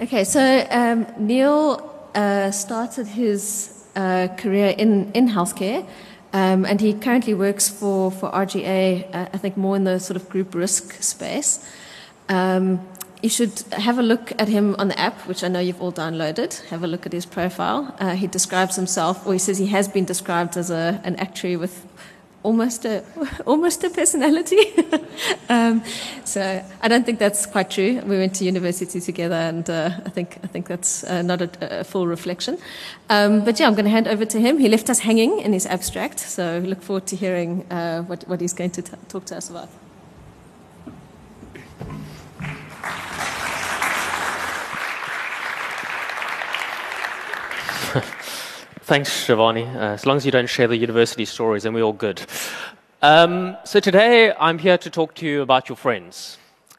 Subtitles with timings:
[0.00, 5.86] Okay, so um, Neil uh, started his uh, career in, in healthcare,
[6.32, 10.16] um, and he currently works for, for RGA, uh, I think more in the sort
[10.16, 11.64] of group risk space.
[12.28, 12.80] Um,
[13.22, 15.92] you should have a look at him on the app, which I know you've all
[15.92, 16.60] downloaded.
[16.70, 17.94] Have a look at his profile.
[18.00, 21.56] Uh, he describes himself, or he says he has been described as a, an actuary
[21.56, 21.86] with
[22.42, 23.02] almost a
[23.46, 24.58] almost a personality.
[25.48, 25.82] um,
[26.24, 28.00] so I don't think that's quite true.
[28.06, 31.80] We went to university together, and uh, I think I think that's uh, not a,
[31.80, 32.58] a, full reflection.
[33.08, 34.58] Um, but yeah, I'm going to hand over to him.
[34.58, 38.40] He left us hanging in his abstract, so look forward to hearing uh, what what
[38.40, 39.68] he's going to t- talk to us about.
[48.84, 49.64] Thanks, Shivani.
[49.76, 52.20] Uh, as long as you don't share the university stories, then we're all good.
[53.00, 56.36] Um, so today, I'm here to talk to you about your friends.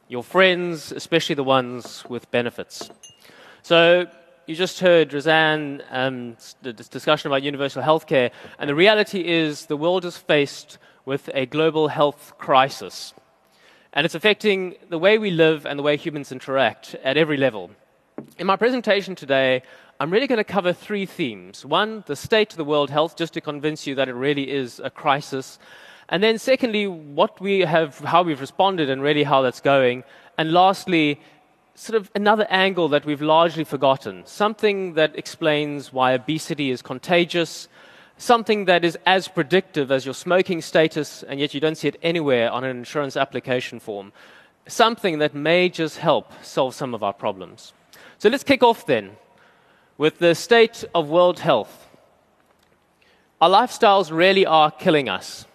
[0.08, 2.90] Your friends, especially the ones with benefits.
[3.62, 4.06] So
[4.46, 9.76] you just heard Razan um, the discussion about universal healthcare, and the reality is the
[9.78, 13.14] world is faced with a global health crisis.
[13.94, 17.70] And it's affecting the way we live and the way humans interact at every level.
[18.38, 19.62] In my presentation today,
[20.00, 21.64] I'm really going to cover three themes.
[21.64, 24.80] One, the state of the world health, just to convince you that it really is
[24.82, 25.58] a crisis.
[26.08, 30.04] And then, secondly, what we have, how we've responded, and really how that's going.
[30.36, 31.20] And lastly,
[31.74, 37.68] sort of another angle that we've largely forgotten something that explains why obesity is contagious,
[38.16, 41.98] something that is as predictive as your smoking status, and yet you don't see it
[42.02, 44.12] anywhere on an insurance application form.
[44.66, 47.72] Something that may just help solve some of our problems.
[48.18, 49.12] So let's kick off then
[49.98, 51.88] with the state of world health.
[53.40, 55.46] Our lifestyles really are killing us.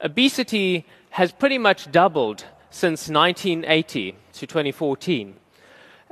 [0.00, 5.36] Obesity has pretty much doubled since 1980 to 2014.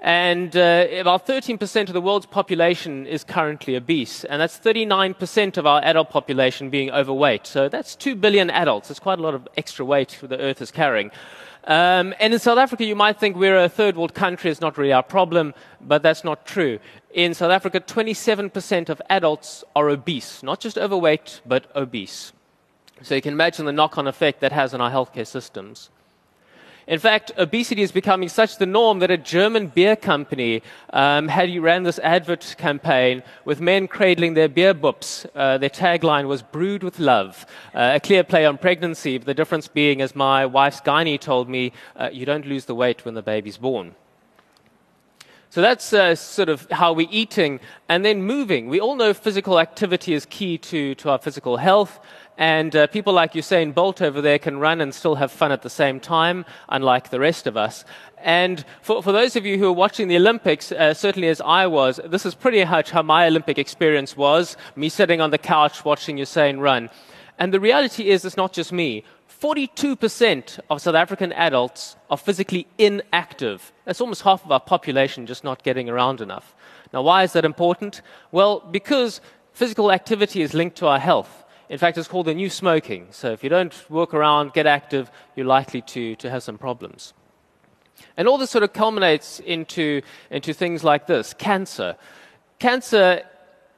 [0.02, 5.66] And uh, about 13% of the world's population is currently obese, and that's 39% of
[5.66, 7.46] our adult population being overweight.
[7.46, 8.90] So that's 2 billion adults.
[8.90, 11.10] It's quite a lot of extra weight the Earth is carrying.
[11.64, 14.78] Um, and in South Africa, you might think we're a third world country, it's not
[14.78, 16.78] really our problem, but that's not true.
[17.12, 22.32] In South Africa, 27% of adults are obese, not just overweight, but obese.
[23.02, 25.90] So you can imagine the knock on effect that has on our healthcare systems.
[26.90, 30.60] In fact, obesity is becoming such the norm that a German beer company
[30.92, 35.24] um, had ran this advert campaign with men cradling their beer bups.
[35.32, 37.46] Uh, their tagline was "Brewed with Love,"
[37.76, 39.18] uh, a clear play on pregnancy.
[39.18, 43.04] The difference being, as my wife's gynae told me, uh, you don't lose the weight
[43.04, 43.94] when the baby's born.
[45.52, 47.58] So that's uh, sort of how we're eating
[47.88, 48.68] and then moving.
[48.68, 51.98] We all know physical activity is key to, to our physical health.
[52.40, 55.60] And uh, people like Usain Bolt over there can run and still have fun at
[55.60, 57.84] the same time, unlike the rest of us.
[58.16, 61.66] And for, for those of you who are watching the Olympics, uh, certainly as I
[61.66, 65.84] was, this is pretty much how my Olympic experience was me sitting on the couch
[65.84, 66.88] watching Usain run.
[67.38, 69.04] And the reality is, it's not just me.
[69.28, 73.70] 42% of South African adults are physically inactive.
[73.84, 76.54] That's almost half of our population just not getting around enough.
[76.94, 78.00] Now, why is that important?
[78.32, 79.20] Well, because
[79.52, 81.39] physical activity is linked to our health.
[81.70, 83.06] In fact, it's called the new smoking.
[83.12, 87.14] So if you don't walk around, get active, you're likely to, to have some problems.
[88.16, 91.96] And all this sort of culminates into, into things like this cancer.
[92.58, 93.22] Cancer,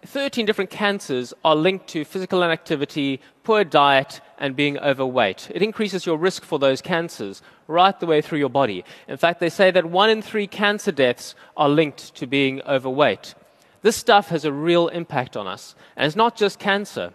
[0.06, 5.50] 13 different cancers are linked to physical inactivity, poor diet, and being overweight.
[5.54, 8.86] It increases your risk for those cancers right the way through your body.
[9.06, 13.34] In fact, they say that one in three cancer deaths are linked to being overweight.
[13.82, 15.74] This stuff has a real impact on us.
[15.94, 17.12] And it's not just cancer.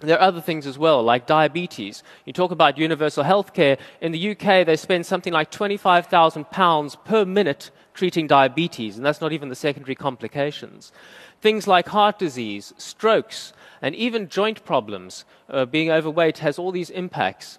[0.00, 2.04] There are other things as well, like diabetes.
[2.24, 3.78] You talk about universal health care.
[4.00, 9.32] In the UK, they spend something like £25,000 per minute treating diabetes, and that's not
[9.32, 10.92] even the secondary complications.
[11.40, 15.24] Things like heart disease, strokes, and even joint problems.
[15.48, 17.58] Uh, being overweight has all these impacts.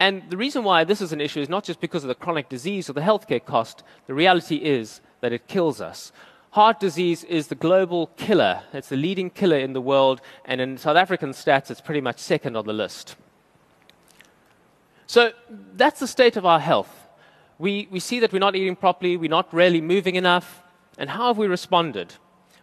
[0.00, 2.48] And the reason why this is an issue is not just because of the chronic
[2.48, 3.82] disease or the healthcare cost.
[4.06, 6.12] The reality is that it kills us.
[6.56, 8.62] Heart disease is the global killer.
[8.72, 12.18] It's the leading killer in the world, and in South African stats, it's pretty much
[12.18, 13.14] second on the list.
[15.06, 15.32] So
[15.74, 17.08] that's the state of our health.
[17.58, 20.62] We, we see that we're not eating properly, we're not really moving enough,
[20.96, 22.14] and how have we responded?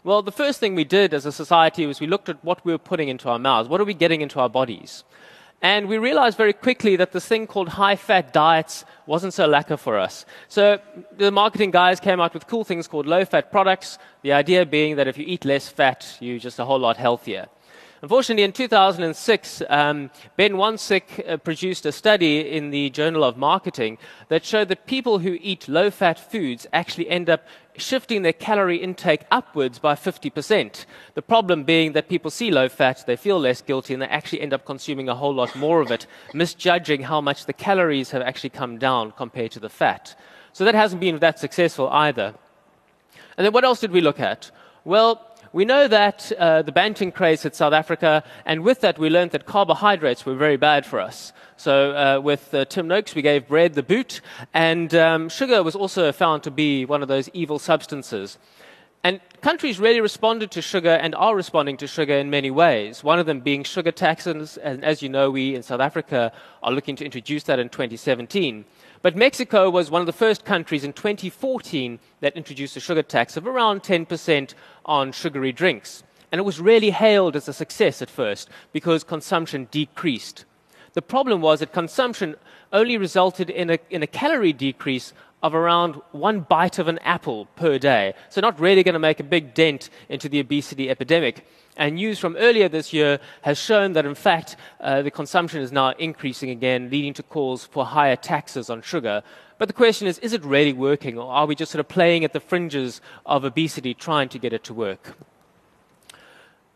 [0.04, 2.72] Well, the first thing we did as a society was we looked at what we
[2.72, 3.70] were putting into our mouths.
[3.70, 5.04] What are we getting into our bodies?
[5.64, 9.80] And we realized very quickly that this thing called high fat diets wasn't so lekker
[9.80, 10.26] for us.
[10.50, 10.80] So
[11.16, 14.98] the marketing guys came out with cool things called low fat products, the idea being
[14.98, 17.48] that if you eat less fat, you're just a whole lot healthier.
[18.04, 23.98] Unfortunately, in 2006, um, Ben Wansink uh, produced a study in the Journal of Marketing
[24.28, 27.48] that showed that people who eat low fat foods actually end up
[27.78, 30.86] shifting their calorie intake upwards by 50%.
[31.14, 34.42] The problem being that people see low fat, they feel less guilty, and they actually
[34.42, 38.22] end up consuming a whole lot more of it, misjudging how much the calories have
[38.22, 40.14] actually come down compared to the fat.
[40.52, 42.36] So that hasn't been that successful either.
[43.38, 44.52] And then what else did we look at?
[44.84, 49.12] Well, we know that uh, the Banting craze hit South Africa, and with that, we
[49.12, 51.32] learned that carbohydrates were very bad for us.
[51.58, 54.22] So, uh, with uh, Tim Noakes, we gave bread the boot,
[54.52, 58.40] and um, sugar was also found to be one of those evil substances.
[59.04, 63.04] And countries really responded to sugar and are responding to sugar in many ways.
[63.04, 66.32] One of them being sugar taxes, and as you know, we in South Africa
[66.64, 68.66] are looking to introduce that in 2017.
[69.04, 73.36] But Mexico was one of the first countries in 2014 that introduced a sugar tax
[73.36, 74.54] of around 10%
[74.86, 76.04] on sugary drinks.
[76.32, 80.46] And it was really hailed as a success at first because consumption decreased.
[80.94, 82.36] The problem was that consumption
[82.72, 85.12] only resulted in a, in a calorie decrease
[85.44, 88.14] of around one bite of an apple per day.
[88.30, 91.46] So, not really going to make a big dent into the obesity epidemic.
[91.76, 95.72] And news from earlier this year has shown that, in fact, uh, the consumption is
[95.72, 99.22] now increasing again, leading to calls for higher taxes on sugar.
[99.58, 102.24] But the question is is it really working, or are we just sort of playing
[102.24, 105.16] at the fringes of obesity, trying to get it to work?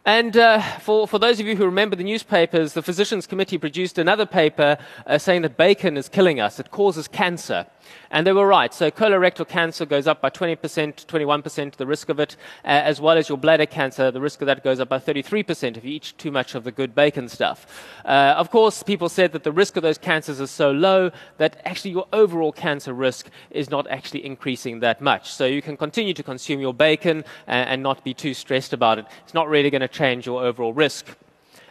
[0.08, 3.98] And uh, for, for those of you who remember the newspapers, the Physicians Committee produced
[3.98, 6.62] another paper uh, saying that bacon is killing us.
[6.62, 7.68] It causes cancer.
[8.10, 8.74] And they were right.
[8.74, 10.58] So colorectal cancer goes up by 20%,
[11.06, 14.46] 21%, the risk of it, uh, as well as your bladder cancer, the risk of
[14.48, 17.86] that goes up by 33% if you eat too much of the good bacon stuff.
[18.06, 21.62] Uh, of course, people said that the risk of those cancers is so low that
[21.66, 25.32] actually your overall cancer risk is not actually increasing that much.
[25.32, 29.00] So you can continue to consume your bacon and, and not be too stressed about
[29.00, 29.06] it.
[29.24, 31.08] It's not really going to change your overall risk.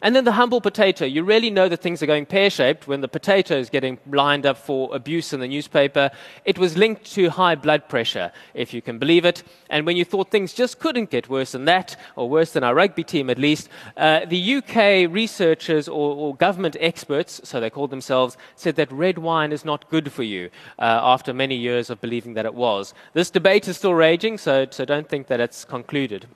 [0.03, 1.05] And then the humble potato.
[1.07, 4.45] You really know that things are going pear shaped when the potato is getting lined
[4.45, 6.11] up for abuse in the newspaper.
[6.45, 9.43] It was linked to high blood pressure, if you can believe it.
[9.71, 12.75] And when you thought things just couldn't get worse than that, or worse than our
[12.75, 17.91] rugby team at least, uh, the UK researchers or, or, government experts, so they called
[17.91, 22.01] themselves, said that red wine is not good for you uh, after many years of
[22.03, 22.93] believing that it was.
[23.15, 26.27] This debate is still raging, so, so don't think that it's concluded.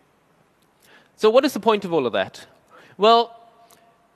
[1.20, 2.46] So, what is the point of all of that?
[2.96, 3.36] Well,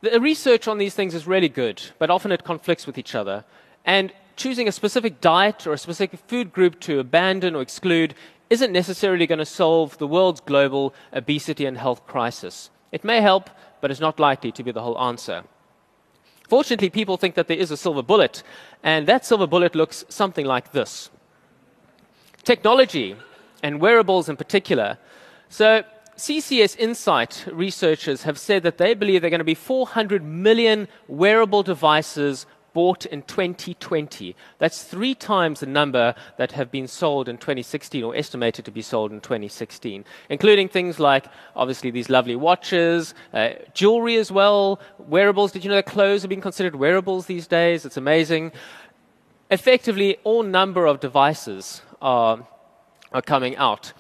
[0.01, 3.45] the research on these things is really good, but often it conflicts with each other.
[3.85, 8.15] And choosing a specific diet or a specific food group to abandon or exclude
[8.49, 12.71] isn't necessarily going to solve the world's global obesity and health crisis.
[12.91, 13.51] It may help,
[13.83, 15.45] but it's not likely to be the whole answer.
[16.49, 18.43] Fortunately, people think that there is a silver bullet,
[18.83, 21.11] and that silver bullet looks something like this
[22.45, 23.15] technology,
[23.63, 24.97] and wearables in particular.
[25.51, 25.85] So,
[26.17, 30.87] CCS Insight researchers have said that they believe there are going to be 400 million
[31.09, 34.37] wearable devices bought in 2020.
[34.59, 38.83] That's three times the number that have been sold in 2016 or estimated to be
[38.83, 41.27] sold in 2016, including things like
[41.57, 45.51] obviously these lovely watches, uh, jewelry as well, wearables.
[45.53, 47.85] Did you know that clothes are being considered wearables these days?
[47.85, 48.53] It's amazing.
[49.51, 52.47] Effectively, all number of devices are,
[53.13, 53.93] are coming out.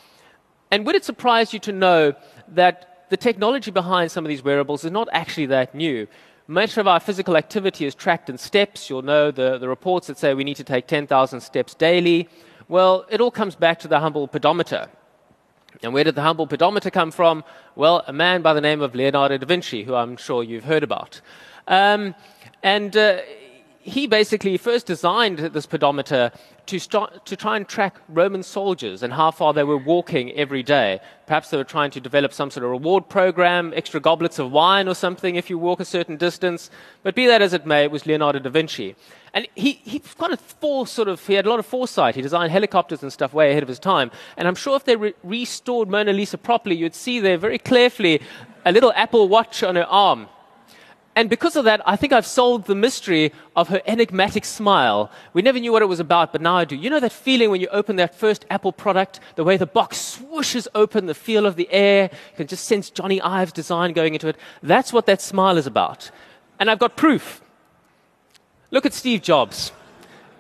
[0.75, 2.15] And would it surprise you to know
[2.49, 6.09] that the technology behind some of these wearables is not actually that new?
[6.49, 8.91] Much of our physical activity is tracked in steps.
[8.91, 12.29] You'll know the, the reports that say we need to take 10,000 steps daily.
[12.67, 14.89] Well, it all comes back to the humble pedometer.
[15.85, 17.45] And where did the humble pedometer come from?
[17.77, 20.83] Well, a man by the name of Leonardo da Vinci, who I'm sure you've heard
[20.83, 21.21] about.
[21.69, 22.17] Um,
[22.65, 23.21] and uh,
[23.85, 26.33] he basically first designed this pedometer
[26.65, 30.63] to, start, to try and track Roman soldiers and how far they were walking every
[30.63, 31.01] day.
[31.27, 34.89] Perhaps they were trying to develop some sort of reward program, extra goblets of wine
[34.89, 36.71] or something if you walk a certain distance.
[37.03, 38.97] But be that as it may, it was Leonardo da Vinci.
[39.35, 42.15] And he, he kind of fore, sort of, he had a lot of foresight.
[42.15, 44.11] He designed helicopters and stuff way ahead of his time.
[44.39, 48.23] And I'm sure if they re- restored Mona Lisa properly, you'd see there very clearly
[48.65, 50.29] a little Apple Watch on her arm
[51.17, 55.13] and because of that, I think I've solved the mystery of her enigmatic smile.
[55.33, 56.75] We never knew what it was about, but now I do.
[56.75, 60.19] You know that feeling when you open that first Apple product, the way the box
[60.19, 64.15] swooshes open, the feel of the air, you can just sense Jony Ive's design going
[64.15, 64.37] into it.
[64.61, 66.11] That's what that smile is about.
[66.59, 67.41] And I've got proof.
[68.73, 69.71] Look at Steve Jobs.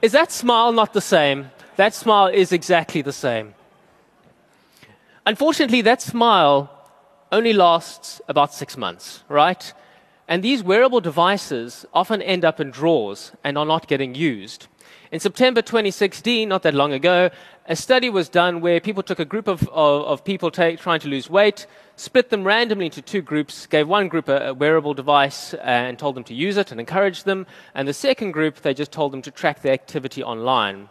[0.02, 1.52] Is that smile not the same?
[1.76, 3.54] That smile is exactly the same.
[5.25, 6.69] Unfortunately, that smile
[7.31, 9.73] only lasts about six months, right?
[10.26, 14.69] And these wearable devices often end up in drawers and are not getting used.
[15.12, 17.31] In September 2016, not that long ago,
[17.66, 21.00] a study was done where people took a group of, of, of people take, trying
[21.00, 21.66] to lose weight,
[21.97, 25.99] split them randomly into two groups, gave one group a, a wearable device uh, and
[25.99, 29.12] told them to use it and encouraged them, and the second group, they just told
[29.12, 30.88] them to track their activity online.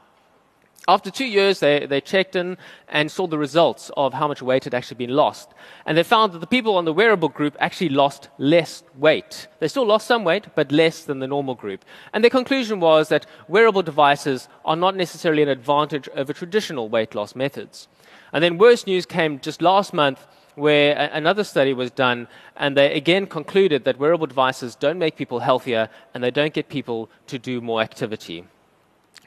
[0.85, 2.57] After two years, they, they checked in
[2.89, 5.53] and saw the results of how much weight had actually been lost.
[5.85, 9.47] And they found that the people on the wearable group actually lost less weight.
[9.59, 11.85] They still lost some weight, but less than the normal group.
[12.11, 17.15] And their conclusion was that wearable devices are not necessarily an advantage over traditional weight
[17.15, 17.87] loss methods.
[18.33, 20.25] And then worse news came just last month
[20.55, 25.39] where another study was done, and they again concluded that wearable devices don't make people
[25.39, 28.45] healthier and they don't get people to do more activity.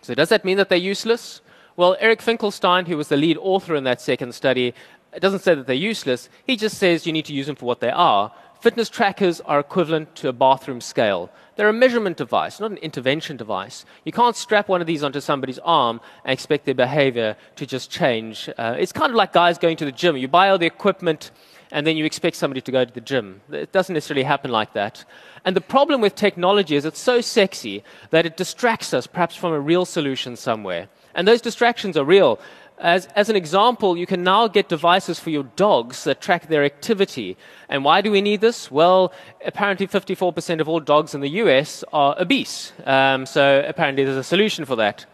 [0.03, 1.41] So, does that mean that they're useless?
[1.77, 4.75] Well, Eric Finkelstein, who was the lead author in that second study,
[5.21, 6.31] doesn't say that they're useless.
[6.47, 8.33] He just says you need to use them for what they are.
[8.61, 11.31] Fitness trackers are equivalent to a bathroom scale.
[11.55, 13.85] They're a measurement device, not an intervention device.
[14.05, 17.91] You can't strap one of these onto somebody's arm and expect their behavior to just
[17.91, 18.49] change.
[18.57, 20.17] Uh, it's kind of like guys going to the gym.
[20.17, 21.31] You buy all the equipment
[21.71, 23.43] and then you expect somebody to go to the gym.
[23.51, 25.05] It doesn't necessarily happen like that.
[25.45, 29.53] And the problem with technology is it's so sexy that it distracts us perhaps from
[29.53, 30.89] a real solution somewhere.
[31.17, 32.39] And those distractions are real.
[32.79, 36.63] As, as an example, you can now get devices for your dogs that track their
[36.63, 37.39] activity.
[37.71, 38.71] And why do we need this?
[38.71, 39.13] Well,
[39.45, 42.75] apparently 54% of all dogs in the US are obese.
[42.85, 45.07] Um, so apparently there's a solution for that.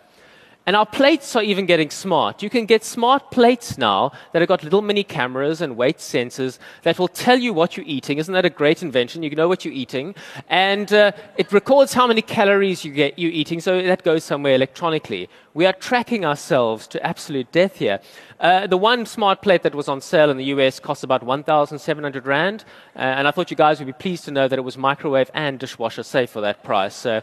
[0.65, 2.41] And our plates are even getting smart.
[2.41, 6.59] You can get smart plates now that have got little mini cameras and weight sensors
[6.85, 8.19] that will tell you what you're eating.
[8.19, 9.25] Isn't that a great invention?
[9.25, 10.15] You know what you're eating.
[10.49, 14.55] And uh, it records how many calories you get, you're eating, so that goes somewhere
[14.55, 15.29] electronically.
[15.53, 17.99] We are tracking ourselves to absolute death here.
[18.39, 22.25] Uh, the one smart plate that was on sale in the US cost about 1,700
[22.25, 22.65] Rand.
[22.95, 25.31] Uh, and I thought you guys would be pleased to know that it was microwave
[25.35, 26.95] and dishwasher safe for that price.
[26.95, 27.21] So,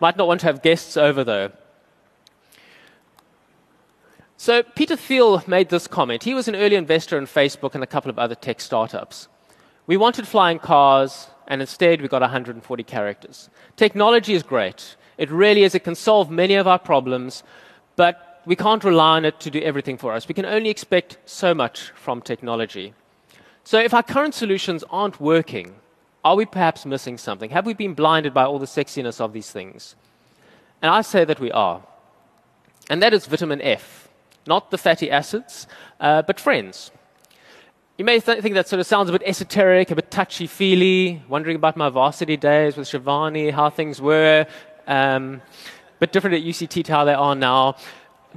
[0.00, 1.52] might not want to have guests over though.
[4.42, 6.24] So Peter Thiel made this comment.
[6.24, 9.28] He was an early investor in Facebook and a couple of other tech startups.
[9.86, 13.50] We wanted flying cars, and instead we got 140 characters.
[13.76, 14.96] Technology is great.
[15.16, 15.76] It really is.
[15.76, 17.44] It can solve many of our problems,
[17.94, 20.26] but we can't rely on it to do everything for us.
[20.26, 22.94] We can only expect so much from technology.
[23.62, 25.76] So if our current solutions aren't working,
[26.24, 27.50] are we perhaps missing something?
[27.50, 29.94] Have we been blinded by all the sexiness of these things?
[30.82, 31.84] And I say that we are.
[32.90, 34.08] And that is vitamin F
[34.46, 35.66] not the fatty acids,
[36.00, 36.90] uh, but friends.
[37.98, 41.22] You may th- think that sort of sounds a bit esoteric, a bit touchy feely,
[41.28, 44.46] wondering about my varsity days with Shivani, how things were,
[44.86, 45.42] um,
[45.98, 47.76] but different at UCT to how they are now.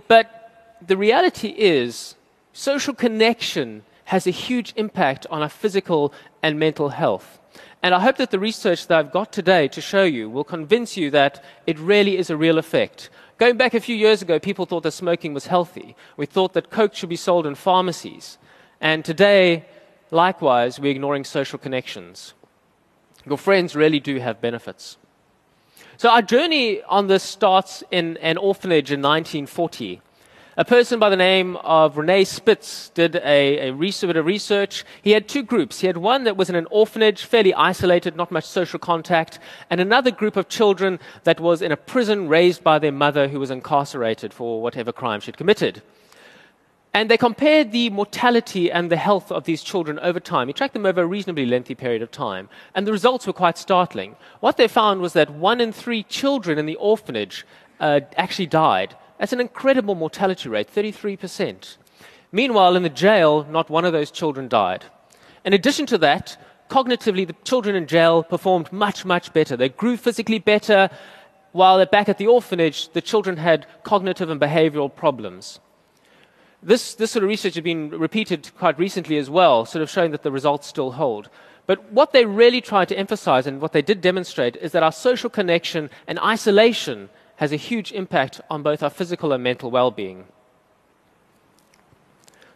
[0.08, 2.16] But the reality is,
[2.54, 7.40] social connection has a huge impact on our physical and mental health.
[7.82, 10.98] And I hope that the research that I've got today to show you will convince
[10.98, 13.10] you that it really is a real effect.
[13.38, 15.96] Going back a few years ago, people thought that smoking was healthy.
[16.16, 18.38] We thought that Coke should be sold in pharmacies.
[18.80, 19.66] And today,
[20.10, 22.34] likewise, we're ignoring social connections.
[23.26, 24.98] Your friends really do have benefits.
[25.98, 30.02] So, our journey on this starts in an orphanage in 1940.
[30.58, 34.86] A person by the name of Rene Spitz did a, a, research, a research.
[35.02, 35.82] He had two groups.
[35.82, 39.38] He had one that was in an orphanage, fairly isolated, not much social contact,
[39.70, 43.38] and another group of children that was in a prison raised by their mother who
[43.38, 45.82] was incarcerated for whatever crime she'd committed.
[46.94, 50.48] And they compared the mortality and the health of these children over time.
[50.48, 52.48] He tracked them over a reasonably lengthy period of time.
[52.74, 54.16] And the results were quite startling.
[54.40, 57.46] What they found was that one in three children in the orphanage
[57.82, 61.78] uh, actually died that's an incredible mortality rate, 33%.
[62.32, 64.86] Meanwhile, in the jail, not one of those children died.
[65.46, 66.38] In addition to that,
[66.70, 69.56] cognitively, the children in jail performed much, much better.
[69.56, 70.90] They grew physically better,
[71.56, 75.62] while they're back at the orphanage, the children had cognitive and behavioral problems.
[76.62, 80.12] This, this sort of research has been repeated quite recently as well, sort of showing
[80.12, 81.30] that the results still hold.
[81.68, 84.92] But what they really tried to emphasize and what they did demonstrate is that our
[84.92, 89.92] social connection and isolation has a huge impact on both our physical and mental well
[89.92, 90.26] being.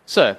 [0.06, 0.38] So,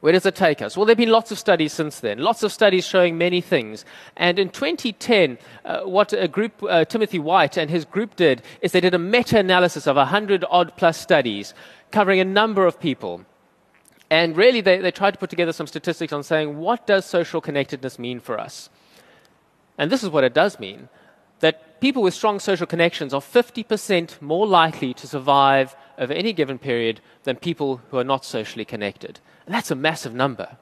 [0.00, 0.76] where does it take us?
[0.76, 3.84] Well, there have been lots of studies since then, lots of studies showing many things.
[4.16, 8.70] And in 2010, uh, what a group, uh, Timothy White and his group did, is
[8.70, 11.52] they did a meta analysis of 100 odd plus studies
[11.90, 13.24] covering a number of people.
[14.08, 17.40] And really, they, they tried to put together some statistics on saying, what does social
[17.40, 18.70] connectedness mean for us?
[19.76, 20.88] And this is what it does mean
[21.40, 26.58] that people with strong social connections are 50% more likely to survive over any given
[26.58, 29.20] period than people who are not socially connected.
[29.46, 30.56] And that's a massive number.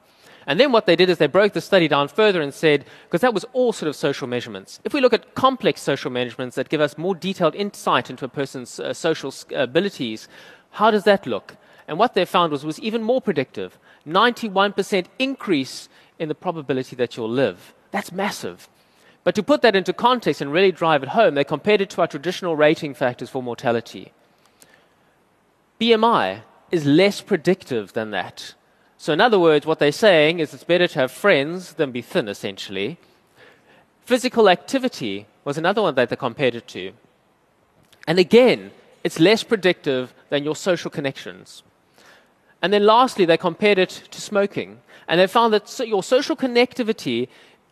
[0.45, 3.19] And then what they did is they broke the study down further and said, because
[3.19, 4.79] that was all sort of social measurements.
[4.85, 8.29] If we look at complex social measurements that give us more detailed insight into a
[8.29, 10.29] person's uh, social abilities,
[10.71, 11.57] how does that look?
[11.85, 17.17] And what they found was, was even more predictive 91% increase in the probability that
[17.17, 17.73] you'll live.
[17.91, 18.69] That's massive.
[19.27, 21.99] But to put that into context and really drive it home, they compared it to
[21.99, 24.13] our traditional rating factors for mortality.
[25.81, 28.53] BMI is less predictive than that.
[28.97, 32.01] So, in other words, what they're saying is it's better to have friends than be
[32.01, 32.99] thin, essentially.
[34.05, 36.93] Physical activity was another one that they compared it to.
[38.07, 38.71] And again,
[39.03, 41.63] it's less predictive than your social connections.
[42.61, 44.79] And then lastly, they compared it to smoking.
[45.05, 47.27] And they found that your social connectivity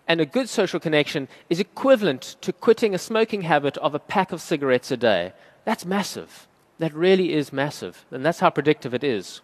[0.07, 4.31] and a good social connection is equivalent to quitting a smoking habit of a pack
[4.31, 5.33] of cigarettes a day.
[5.63, 6.47] That's massive.
[6.77, 8.05] That really is massive.
[8.11, 9.41] And that's how predictive it is.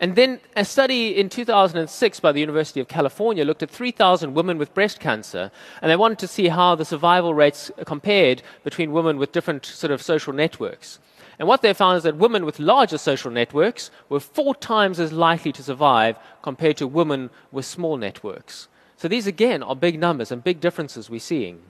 [0.00, 4.58] And then a study in 2006 by the University of California looked at 3,000 women
[4.58, 9.18] with breast cancer, and they wanted to see how the survival rates compared between women
[9.18, 10.98] with different sort of social networks.
[11.38, 15.12] And what they found is that women with larger social networks were four times as
[15.12, 18.68] likely to survive compared to women with small networks.
[19.04, 21.60] So these, again, are big numbers and big differences we're seeing.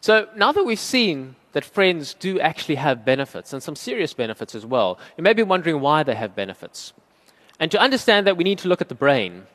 [0.00, 4.54] So now that we've seen that friends do actually have benefits, and some serious benefits
[4.54, 6.92] as well, you may be wondering why they have benefits.
[7.58, 9.48] And to understand that, we need to look at the brain.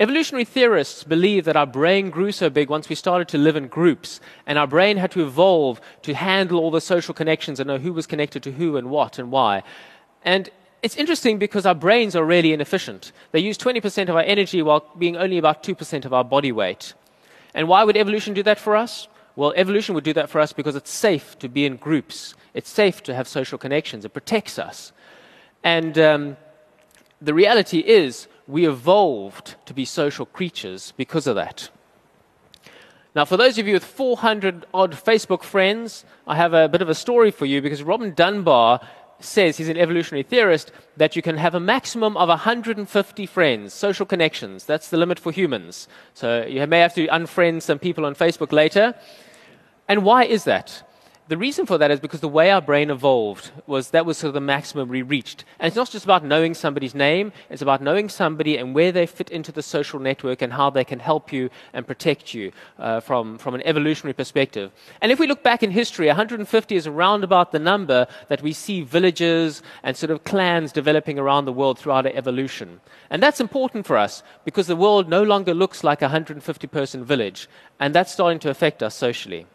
[0.00, 3.68] Evolutionary theorists believe that our brain grew so big once we started to live in
[3.68, 7.78] groups, and our brain had to evolve to handle all the social connections and know
[7.78, 9.62] who was connected to who and what and why.
[10.24, 10.50] And
[10.86, 13.10] it's interesting because our brains are really inefficient.
[13.32, 16.94] They use 20% of our energy while being only about 2% of our body weight.
[17.54, 19.08] And why would evolution do that for us?
[19.34, 22.36] Well, evolution would do that for us because it's safe to be in groups.
[22.54, 24.04] It's safe to have social connections.
[24.04, 24.92] It protects us.
[25.64, 26.36] And um,
[27.20, 31.68] the reality is, we evolved to be social creatures because of that.
[33.16, 36.88] Now, for those of you with 400 odd Facebook friends, I have a bit of
[36.88, 38.86] a story for you because Robin Dunbar
[39.20, 44.06] says, he's an evolutionary theorist, that you can have a maximum of 150 friends, social
[44.06, 44.64] connections.
[44.64, 45.88] That's the limit for humans.
[46.14, 48.94] So you may have to unfriend some people on Facebook later.
[49.88, 50.85] And why is that?
[51.28, 54.28] The reason for that is because the way our brain evolved was that was sort
[54.28, 55.44] of the maximum we reached.
[55.58, 59.06] And it's not just about knowing somebody's name, it's about knowing somebody and where they
[59.06, 63.00] fit into the social network and how they can help you and protect you uh,
[63.00, 64.70] from, from an evolutionary perspective.
[65.00, 68.52] And if we look back in history, 150 is around about the number that we
[68.52, 72.80] see villages and sort of clans developing around the world throughout our evolution.
[73.10, 77.04] And that's important for us because the world no longer looks like a 150 person
[77.04, 77.48] village,
[77.80, 79.46] and that's starting to affect us socially.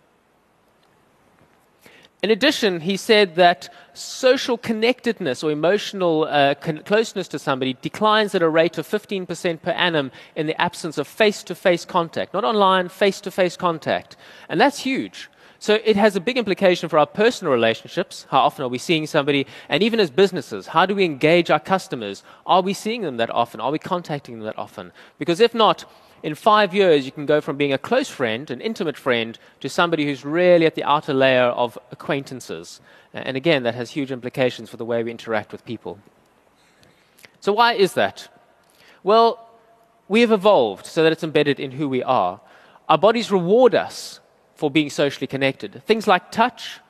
[2.24, 8.36] In addition, he said that social connectedness or emotional uh, con- closeness to somebody declines
[8.36, 12.32] at a rate of 15% per annum in the absence of face to face contact,
[12.36, 14.18] not online, face to face contact.
[14.50, 15.32] And that's huge.
[15.58, 18.28] So it has a big implication for our personal relationships.
[18.30, 19.48] How often are we seeing somebody?
[19.68, 22.24] And even as businesses, how do we engage our customers?
[22.46, 23.60] Are we seeing them that often?
[23.60, 24.92] Are we contacting them that often?
[25.18, 25.86] Because if not,
[26.24, 29.70] in five years, you can go from being a close friend, an intimate friend, to
[29.70, 32.80] somebody who's really at the outer layer of acquaintances.
[33.14, 36.00] And again, that has huge implications for the way we interact with people.
[37.40, 38.28] So, why is that?
[39.04, 39.50] Well,
[40.08, 42.40] we have evolved so that it's embedded in who we are.
[42.88, 44.20] Our bodies reward us
[44.54, 45.82] for being socially connected.
[45.86, 46.82] Things like touch,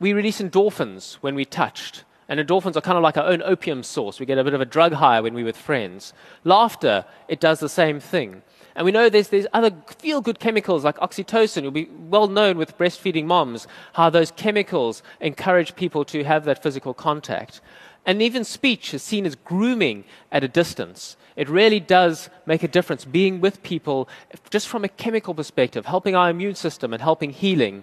[0.00, 2.02] we release endorphins when we touched.
[2.28, 4.18] And endorphins are kind of like our own opium source.
[4.18, 6.12] We get a bit of a drug high when we're with friends.
[6.42, 8.42] Laughter, it does the same thing.
[8.76, 11.58] And we know there's, there's other feel good chemicals like oxytocin.
[11.58, 16.62] It'll be well known with breastfeeding moms how those chemicals encourage people to have that
[16.62, 17.62] physical contact.
[18.04, 21.16] And even speech is seen as grooming at a distance.
[21.36, 24.10] It really does make a difference being with people
[24.50, 27.82] just from a chemical perspective, helping our immune system and helping healing.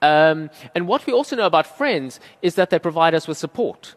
[0.00, 3.96] Um, and what we also know about friends is that they provide us with support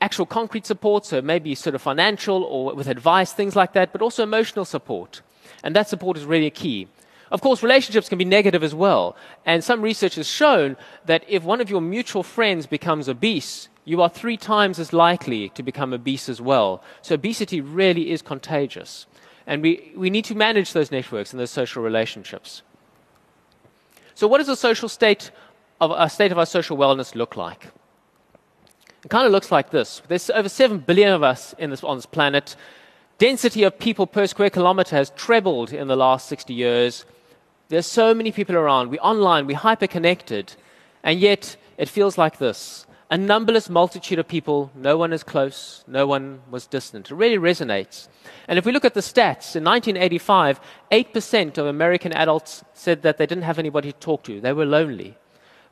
[0.00, 4.02] actual concrete support, so maybe sort of financial or with advice, things like that, but
[4.02, 5.22] also emotional support.
[5.62, 6.88] And that support is really key.
[7.30, 9.16] Of course, relationships can be negative as well.
[9.44, 14.00] And some research has shown that if one of your mutual friends becomes obese, you
[14.02, 16.82] are three times as likely to become obese as well.
[17.02, 19.06] So obesity really is contagious.
[19.46, 22.62] And we, we need to manage those networks and those social relationships.
[24.14, 25.30] So, what does a social state
[25.80, 27.66] of a state of our social wellness look like?
[29.04, 30.00] It kind of looks like this.
[30.08, 32.56] There's over 7 billion of us this, on this planet.
[33.18, 37.04] Density of people per square kilometer has trebled in the last 60 years.
[37.68, 38.90] There's so many people around.
[38.90, 40.54] We're online, we're hyper connected,
[41.02, 42.86] and yet it feels like this.
[43.10, 47.10] A numberless multitude of people, no one is close, no one was distant.
[47.10, 48.08] It really resonates.
[48.48, 53.18] And if we look at the stats, in 1985, 8% of American adults said that
[53.18, 55.16] they didn't have anybody to talk to, they were lonely.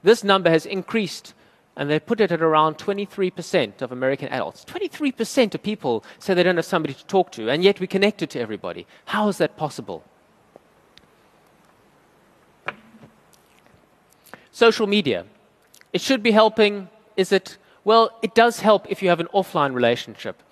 [0.02, 1.32] This number has increased,
[1.76, 4.64] and they put it at around 23% of American adults.
[4.66, 8.30] 23% of people say they don't have somebody to talk to, and yet we connected
[8.30, 8.86] to everybody.
[9.06, 10.04] How is that possible?
[14.50, 15.24] Social media.
[15.92, 16.88] It should be helping.
[17.16, 17.56] Is it?
[17.84, 20.42] Well, it does help if you have an offline relationship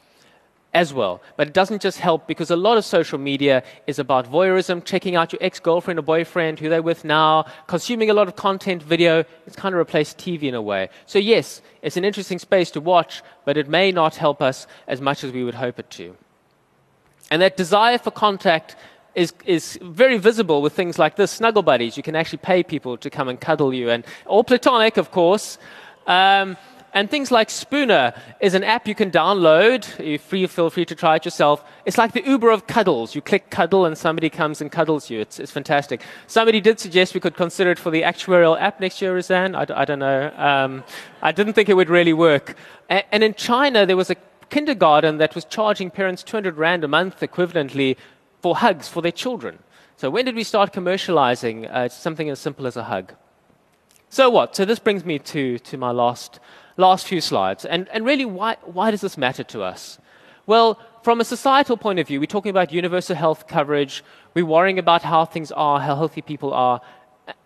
[0.72, 1.20] as well.
[1.36, 5.16] But it doesn't just help because a lot of social media is about voyeurism, checking
[5.16, 8.82] out your ex girlfriend or boyfriend, who they're with now, consuming a lot of content,
[8.82, 9.24] video.
[9.46, 10.88] It's kind of replaced TV in a way.
[11.06, 15.00] So, yes, it's an interesting space to watch, but it may not help us as
[15.00, 16.16] much as we would hope it to.
[17.30, 18.76] And that desire for contact
[19.14, 21.96] is, is very visible with things like this snuggle buddies.
[21.96, 25.58] You can actually pay people to come and cuddle you, and all platonic, of course.
[26.06, 26.56] Um,
[26.92, 30.04] and things like Spooner is an app you can download.
[30.04, 31.64] You free, feel free to try it yourself.
[31.84, 33.14] It's like the Uber of cuddles.
[33.14, 35.20] You click cuddle and somebody comes and cuddles you.
[35.20, 36.02] It's, it's fantastic.
[36.26, 39.54] Somebody did suggest we could consider it for the actuarial app next year, Roseanne.
[39.54, 40.32] I, I don't know.
[40.36, 40.84] Um,
[41.22, 42.56] I didn't think it would really work.
[42.88, 44.16] And, and in China, there was a
[44.50, 47.96] kindergarten that was charging parents 200 Rand a month equivalently
[48.42, 49.60] for hugs for their children.
[49.96, 53.12] So when did we start commercializing uh, something as simple as a hug?
[54.12, 54.56] So what?
[54.56, 56.40] So this brings me to, to my last,
[56.76, 57.64] last few slides.
[57.64, 59.98] And, and really, why, why does this matter to us?
[60.46, 64.02] Well, from a societal point of view, we're talking about universal health coverage.
[64.34, 66.80] We're worrying about how things are, how healthy people are.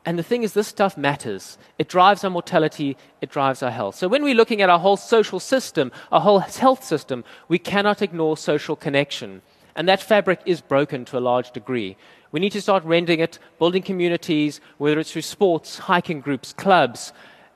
[0.07, 1.59] And the thing is, this stuff matters.
[1.79, 3.96] It drives our mortality, it drives our health.
[3.96, 8.00] So when we're looking at our whole social system, our whole health system, we cannot
[8.00, 9.42] ignore social connection.
[9.77, 11.98] And that fabric is broken to a large degree.
[12.35, 17.12] We need to start rending it, building communities, whether it's through sports, hiking groups, clubs,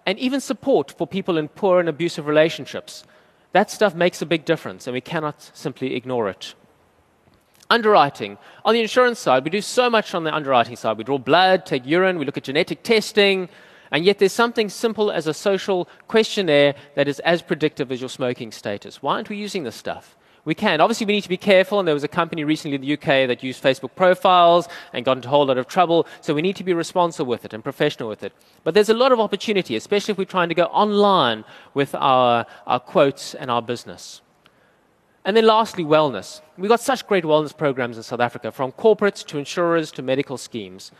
[0.07, 3.03] and even support for people in poor and abusive relationships.
[3.51, 6.55] That stuff makes a big difference, and we cannot simply ignore it.
[7.69, 8.39] Underwriting.
[8.65, 10.97] On the insurance side, we do so much on the underwriting side.
[10.97, 13.49] We draw blood, take urine, we look at genetic testing,
[13.91, 18.11] and yet there's something simple as a social questionnaire that is as predictive as your
[18.11, 19.03] smoking status.
[19.03, 20.17] Why aren't we using this stuff?
[20.49, 20.81] We can.
[20.81, 23.29] Obviously, we need to be careful, and there was a company recently in the UK
[23.29, 26.57] that used Facebook profiles and got into a whole lot of trouble, so we need
[26.57, 28.33] to be responsible with it and professional with it.
[28.65, 32.47] But there's a lot of opportunity, especially if we're trying to go online with our,
[32.67, 34.23] our quotes and our business.
[35.23, 36.41] And then lastly, wellness.
[36.57, 40.39] We've got such great wellness programs in South Africa, from corporates to insurers to medical
[40.39, 40.93] schemes.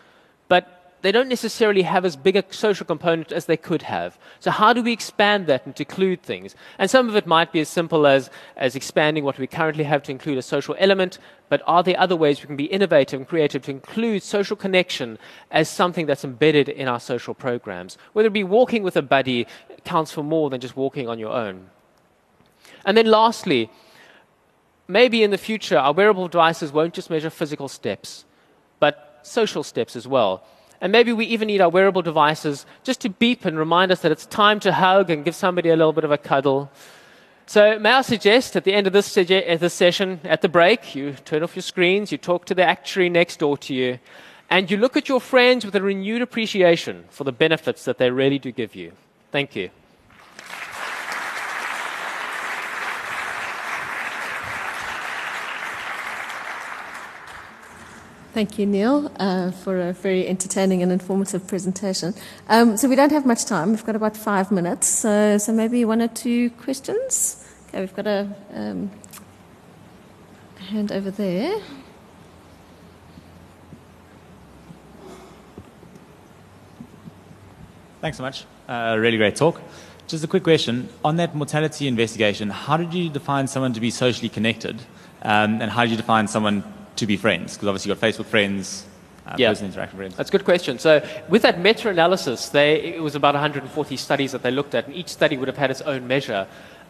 [0.49, 4.19] But they don't necessarily have as big a social component as they could have.
[4.41, 6.57] So, how do we expand that and include things?
[6.79, 10.03] And some of it might be as simple as, as expanding what we currently have
[10.05, 13.29] to include a social element, but are there other ways we can be innovative and
[13.29, 15.19] creative to include social connection
[15.51, 17.97] as something that's embedded in our social programs?
[18.13, 19.47] Whether it be walking with a buddy
[19.85, 21.71] counts for more than just walking on your own.
[22.85, 23.71] And then, lastly,
[24.89, 28.25] maybe in the future, our wearable devices won't just measure physical steps,
[28.81, 30.45] but social steps as well.
[30.81, 34.13] And maybe we even need our wearable devices just to beep and remind us that
[34.13, 36.71] it's time to hug and give somebody a little bit of a cuddle.
[37.47, 40.95] So, may I suggest at the end of this, uh, this session, at the break,
[40.95, 43.99] you turn off your screens, you talk to the actuary next door to you,
[44.51, 48.11] and you look at your friends with a renewed appreciation for the benefits that they
[48.11, 48.93] really do give you.
[49.33, 49.71] Thank you.
[58.39, 62.15] Thank you, Neil, uh, for a very entertaining and informative presentation.
[62.49, 63.71] Um, so we don't have much time.
[63.71, 64.87] We've got about five minutes.
[64.87, 67.45] So, so maybe one or two questions.
[67.67, 68.93] Okay, we've got a, um,
[70.71, 71.61] hand over there.
[78.01, 78.45] Thanks so much.
[78.69, 79.61] Uh, really great talk.
[80.07, 80.89] Just a quick question.
[81.05, 84.81] On that mortality investigation, how did you define someone to be socially connected?
[85.23, 86.63] Um, and how did you define someone
[86.99, 87.55] to be friends?
[87.55, 88.87] Because obviously you've got Facebook friends,
[89.27, 89.51] uh, yeah.
[89.51, 90.17] person interaction friends.
[90.17, 90.79] That's a good question.
[90.79, 94.95] So with that meta-analysis, they, it was about 140 studies that they looked at, and
[94.95, 96.47] each study would have had its own measure.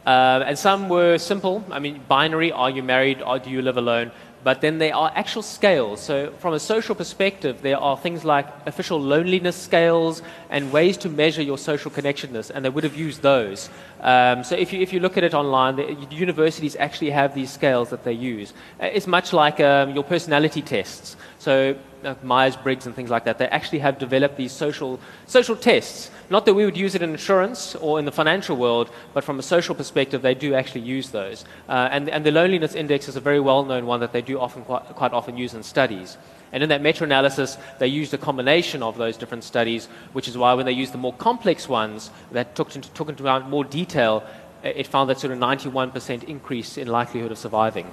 [0.07, 1.64] Uh, and some were simple.
[1.71, 3.21] I mean, binary: Are you married?
[3.21, 4.11] Or do you live alone?
[4.44, 6.01] But then there are actual scales.
[6.01, 11.09] So, from a social perspective, there are things like official loneliness scales and ways to
[11.09, 13.68] measure your social connectedness, and they would have used those.
[14.01, 17.51] Um, so, if you, if you look at it online, the universities actually have these
[17.51, 18.55] scales that they use.
[18.81, 21.16] Uh, it's much like um, your personality tests.
[21.49, 26.11] So uh, Myers-Briggs and things like that, they actually have developed these social, social tests.
[26.29, 29.39] Not that we would use it in insurance or in the financial world, but from
[29.39, 31.47] a social perspective, they do actually use those.
[31.67, 34.63] Uh, and, and the loneliness index is a very well-known one that they do often,
[34.63, 36.19] quite, quite often use in studies.
[36.53, 40.53] And in that meta-analysis, they used a combination of those different studies, which is why
[40.53, 44.23] when they used the more complex ones that took into, took into account more detail,
[44.63, 47.91] it found that sort of 91% increase in likelihood of surviving.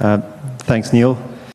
[0.00, 0.18] Uh,
[0.60, 1.16] thanks, Neil.